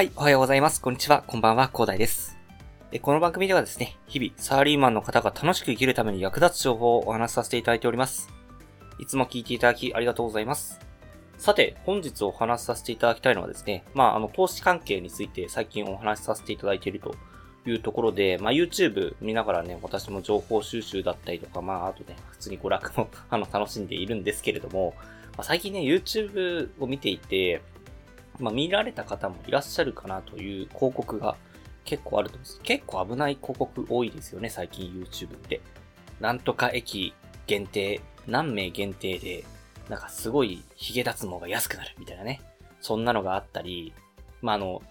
[0.00, 0.80] はい、おはようございます。
[0.80, 1.24] こんにちは。
[1.26, 2.38] こんばんは、広大です。
[3.02, 8.30] この番組ではですね、日々、サラリーマンの方が楽しく生きるために役立つ情報をお話しさせていただいております。
[8.98, 10.80] いつも聞いていただきありがとうございます。
[11.36, 17.14] さて、本日お話しさせていただきたいのはですね、まあ、あの、投資関係について最近お話しさせていただいていると
[17.66, 24.94] いうところで、まあ、YouTube 見ながらね、私も情報収集だったりとか、まあ、あとね、普通に娯楽もあの、楽しんでいるんですけれども、
[25.36, 27.60] まあ、最近ね、YouTube を見ていて、
[28.40, 31.36] まあ、見られた方もいらっしゃるかなという広告が
[31.84, 32.60] 結構あると思うんです。
[32.62, 35.60] 結構危ない広告多いですよね、最近 YouTube って。
[36.20, 37.14] なんとか駅
[37.46, 39.44] 限定、何名限定で、
[39.88, 42.40] なんかすごいヒゲ脱毛が安くなるみたいなね。
[42.80, 43.92] そんなのがあったり、
[44.40, 44.82] まあ、あの、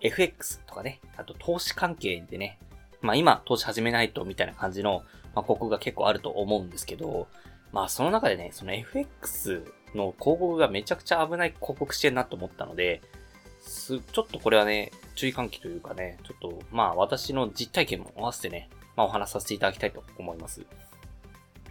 [0.00, 2.58] FX とかね、あと投資関係でね、
[3.00, 5.02] まあ今投資始めないとみたいな感じの、
[5.34, 7.26] まあ、広告が結構あると思うんですけど、
[7.72, 9.64] まあその中でね、その FX
[9.96, 13.00] の広告がめちゃくちゃ危ない広告してるなと思ったので、
[13.60, 20.64] す、ちょっとこれはね、注意喚起というかね、ちょっと、まあ私の実体験も合わせてね、まあお話しさせていただきたいと思います。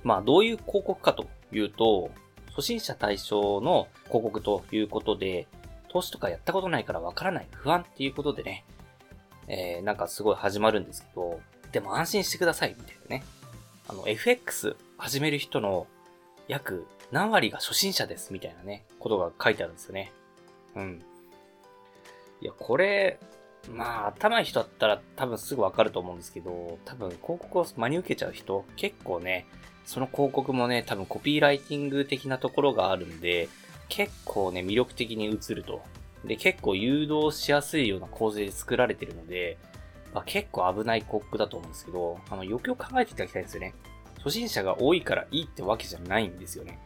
[0.03, 2.11] まあどういう広告かというと、
[2.49, 5.47] 初心者対象の広告ということで、
[5.89, 8.65] 投資とかやったことないからわからない、不安っていうことでね、
[9.47, 11.39] えー、なんかすごい始まるんですけど、
[11.71, 13.23] でも安心してください、みたいなね。
[13.87, 15.87] あの、FX 始める人の
[16.47, 20.11] 約何割が初心者です、みたいなね、ことが書いてあるんですよね。
[20.75, 21.03] うん。
[22.41, 23.19] いや、これ、
[23.69, 29.45] まあ、頭いい人だったら多分すぐわかると思うんですけど、多分広告を真に受けちゃう人、結構ね、
[29.85, 33.47] その広告もね、多分コピーライティング的なところがあるんで、
[33.89, 35.81] 結構ね、魅力的に映ると。
[36.25, 39.57] で、結構誘導しやすいような構成で作られてるので、
[40.13, 43.73] まあ、結構危ない広告だと思うんですけど、あの、よくよく考えていただきたいんですよね。
[44.23, 46.79] 初心者が多いからいいってわけじゃないんですよね。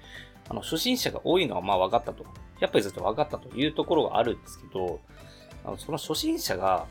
[0.50, 2.26] あの、初心者が多いのはまあ分かったと。
[2.60, 5.00] やっぱりずっと分かったというところがあるんですけど、
[5.64, 6.86] あのその初心者が、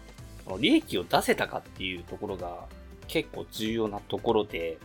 [0.60, 2.66] 利益を出せたかっていうところが
[3.08, 4.78] 結構重要なところで、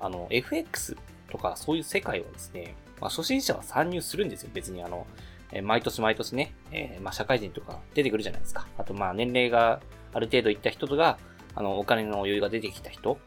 [0.00, 0.96] あの、FX
[1.30, 4.50] とかそういう世界はですね、まあ、初心者は参入するんですよ。
[4.54, 5.06] 別にあの、
[5.52, 8.66] え毎年毎年ね、えー、まあ、社会人とか出てくるじゃないですか。
[8.78, 9.80] あと、まあ、年齢が
[10.14, 11.18] ある程度いった人とか、
[11.54, 13.18] あの、お金の余裕が出てきた人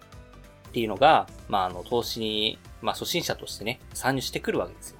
[0.68, 4.98] っていうのが、まあ、あの、投資に、まあ、初心者としてね、参入してくるわけですよ。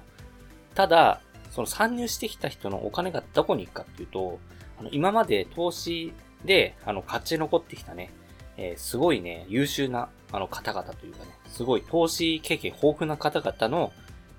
[0.74, 1.20] ただ、
[1.50, 4.38] その参入してきた人のお金がどこに行くかっていうと、
[4.78, 6.12] あの、今まで投資
[6.44, 8.10] で、あの、勝ち残ってきたね、
[8.56, 13.92] えー、すごいね、優秀な、あの、方々というかね、すごい投資経験豊富な方々の、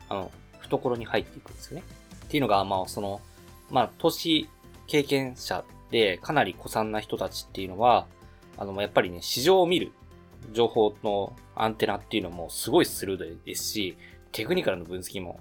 [0.07, 1.83] あの、懐に入っていくんですよね。
[2.25, 3.21] っていうのが、まあ、その、
[3.69, 4.49] まあ、投資
[4.87, 8.07] 経験者でかなり古参な人たちっていうのは、
[8.57, 9.91] あの、やっぱりね、市場を見る
[10.51, 13.97] 情報のアンテナっていうのもすごい鋭いですし、
[14.31, 15.39] テクニカルの分析も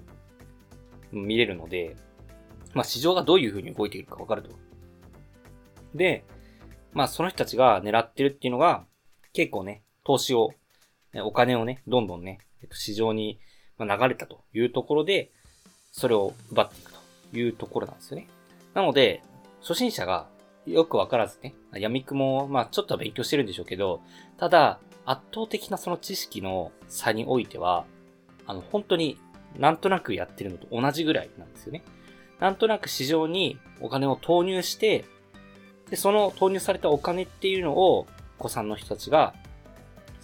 [1.11, 1.95] 見れるので、
[2.73, 4.49] まあ、市場がどういう風に動いているかわかると。
[5.95, 6.23] で、
[6.93, 8.85] まあ、その人たちが狙ってるっていうのが、
[9.33, 10.51] 結構ね、投資を、
[11.23, 12.39] お金をね、どんどんね、
[12.71, 13.39] 市場に
[13.79, 15.31] 流れたというところで、
[15.91, 16.99] それを奪っていくと
[17.37, 18.27] いうところなんですよね。
[18.73, 19.23] なので、
[19.61, 20.27] 初心者が
[20.71, 24.01] よくわからずね、闇雲、まあちょっとは勉強してるんでしょうけど、
[24.37, 27.85] ただ、圧倒的なその知識の差においては、
[28.45, 29.19] あの、本当に
[29.57, 31.83] なんとなくやってるのと同じぐらいなんですよね。
[32.39, 35.05] なんとなく市場にお金を投入して、
[35.89, 38.07] で、その投入されたお金っていうのを、
[38.37, 39.33] 子さんの人たちが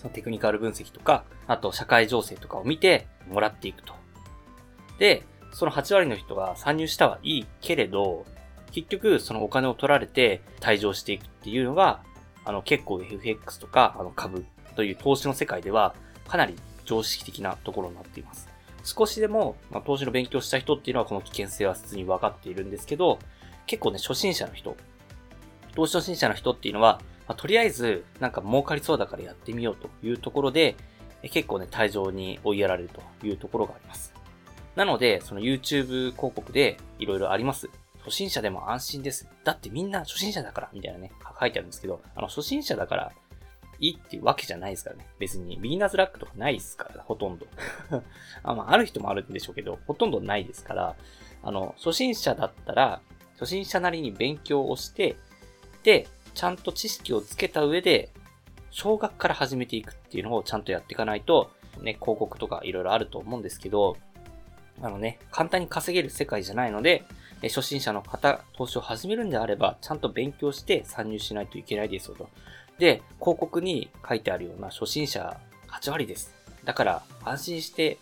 [0.05, 3.93] そのテクニカル分析とか、あと社会情勢とかを見てもらっていくと。
[4.99, 8.25] で、その8割の人が参入したはいいけれど、
[8.75, 12.01] 結局そのお金を取られて退場していくっていうのが、
[12.43, 15.95] あの結構 FX とかあの株という投資の世界では
[16.27, 18.49] かなり常識的なところになっています。
[18.83, 23.17] 少しでも、まあ、投資の勉強した人っていうのはこの危険性は普通に分かっているんですけど、
[23.65, 24.75] 結構ね、初心者の人、
[25.73, 26.99] 投資初心者の人っていうのは、
[27.29, 30.75] まあ、とりあえず、なんか儲かりそうだからやってみようというところで、
[31.23, 34.13] 結構ね、退場に追いやられるというところがあります。
[34.75, 37.69] なので、その YouTube 広告でいろいろあります。
[38.05, 39.27] 初心者でも安心です。
[39.43, 43.11] だってみんな初心者だから、みたいなね、書いてあるんですけど、あの、初心者だから、
[43.79, 45.07] いいっていうわけじゃないですからね。
[45.19, 47.47] 別に、ビギナーズラックとかないですから、ほとんど。
[48.43, 50.95] あまあ、ある人もあるんでしょうけど、ほとんどないですから、
[51.41, 53.01] あの、初心者だったら、
[53.39, 55.15] 初心者なりに勉強をして、
[55.83, 58.11] で、ちゃんと知識をつけた上で、
[58.69, 61.51] 少額から始めていくっていうのをちゃんとやっていかないと、
[61.81, 63.97] ね、広告とかいろいろあると思うんですけど、
[64.81, 67.05] あのね、簡単に稼げる世界じゃないので、
[67.43, 72.29] 初心者の方、投資を始めるんであれば、ちゃんと勉強して参入しないといけないですよと。
[72.79, 76.33] で、広告に書いてあるような初心者8割です。
[76.63, 77.99] だから安心して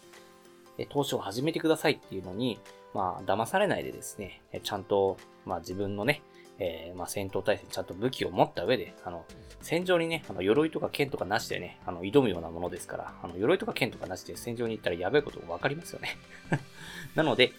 [0.90, 2.60] 投資を始めてくださいっていうのに、
[2.94, 6.22] まあ、騙されないでですね、ちゃんと、まあ自分のね、
[6.60, 9.26] えー、まあ、戦闘態勢ちゃんと武器を持った上で、あの、
[9.62, 16.18] 戦場にね、あの、鎧とか剣とかなしでね、あの、挑むようなものですから、あの、鎧とか剣とかなしで戦場に行ったらやべえことがわかりますよね。
[17.16, 17.52] なので、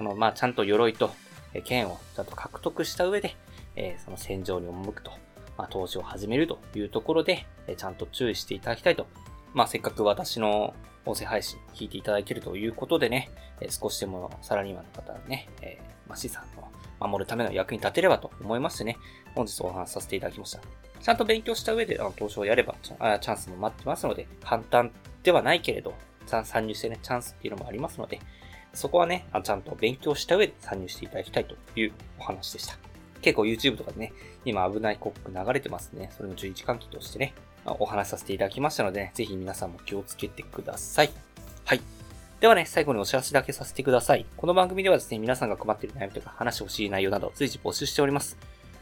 [0.00, 1.10] あの、まあ、ちゃんと鎧と
[1.64, 3.36] 剣をちゃんと獲得した上で、
[3.76, 5.10] えー、その戦場に赴くと、
[5.58, 9.06] まあ、投資を始めるというところで、えー、ちゃんと注意していただきたいと。
[9.52, 10.74] まあ、せっかく私の
[11.04, 13.30] 音声配信聞いていただいているということでね、
[13.60, 16.44] えー、少しでもサラリーマンの方ね、えー、まあ、資産
[17.00, 18.96] を守るための役に立てればと思いましてね、
[19.34, 20.60] 本日お話しさせていただきました。
[21.00, 24.92] ちゃんと勉強した上であの投資をやればチャンスも待ってますので、簡単
[25.22, 25.94] ではないけれど、
[26.26, 28.20] 参入してね、チャンスっていうのもありますので、
[28.72, 32.76] そこはね、ちゃんと勉強した上で参入していただきたいというお話でした。
[33.20, 34.12] 結構 YouTube とかでね、
[34.44, 36.10] 今危ない広告流れてますね。
[36.16, 37.34] それの注意喚起としてね、
[37.66, 41.10] お話しさせていただきましたので、ね、ぜひ皆さんも気をつけてください。
[41.64, 41.80] はい。
[42.40, 44.24] ではね、最後にお知らせだけさせてください。
[44.36, 48.38] この番組ではですね、皆さんが困っている悩みとか話してほしい内容など随時募集しております。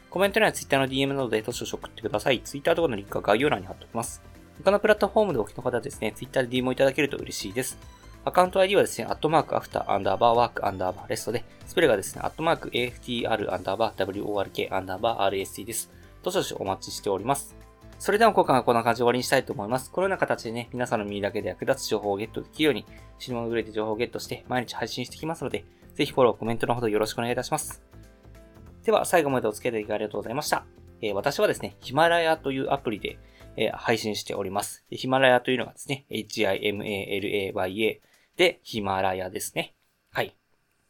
[0.09, 2.39] コメント欄や Twitter の DM などで投書を送ってください。
[2.39, 4.21] Twitter とかのリンクは概要欄に貼っておきます。
[4.63, 7.77] 他のプラットフォームでお聞きの方はですね、Twitter で DM をいただけると嬉しいです。
[8.25, 15.89] アカウント ID はですね、アットマークアフターアンダーバーワークアンダーバーレストで、スペルがですね、アットマーク AFTR アンダーバー WORK アンダーバー RST です。
[16.21, 17.55] どしどしお待ちしております。
[17.97, 19.89] それでは今回はこんな感じで終わりにしたいと思います。
[19.89, 22.85] このような形でね、皆さんの耳だけで役立つ情報をゲットできるように、
[23.19, 25.63] 死ぬものぐれて情報をゲットして毎日配信してきますので、
[25.95, 27.81] ぜひフォロー、コメントのほどよろしくお願いいたします。
[28.83, 30.65] では、最後までお付き合いいただきありがとうございました。
[31.01, 33.17] えー、私はですね、ヒマラヤというアプリで、
[33.55, 34.85] えー、配信しております。
[34.91, 37.99] ヒマラヤというのがですね、HIMALAYA
[38.39, 39.75] で、ヒマラヤですね。
[40.13, 40.33] はい。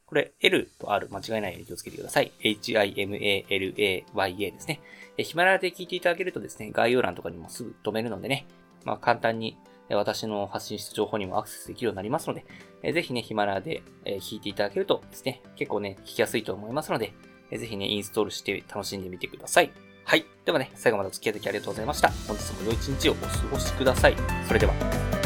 [0.05, 2.31] これ、L と R 間違えないように気をつけてください。
[2.41, 4.81] HIMALAYA ですね。
[5.17, 8.45] ヒマラヤで聞いていただけるとですね、概要欄とかにもすぐ止めるのでね、
[8.85, 9.57] まあ簡単に
[9.89, 12.45] 私の発信した情報にもアクセスできるようになりますので、
[12.93, 17.13] ぜひね、ヒマラヤで聞いていただけるとですね、結構ね、聞きやすいと思いますので、
[17.51, 19.71] ぜひね、インストールして楽しんでみてください。
[20.05, 20.23] はい。
[20.45, 22.09] ではね、最後までお付き合いいただきありがとうございました。
[22.27, 24.15] 本日も良い一日をお過ごしください。
[24.47, 25.18] それでは。